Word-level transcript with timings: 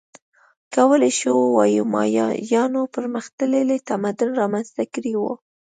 کولای 0.73 1.11
شو 1.19 1.31
ووایو 1.41 1.83
مایایانو 1.93 2.81
پرمختللی 2.95 3.77
تمدن 3.89 4.29
رامنځته 4.41 4.83
کړی 4.93 5.13
و 5.17 5.21